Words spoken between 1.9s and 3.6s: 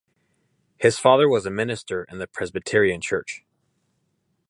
in the Presbyterian Church.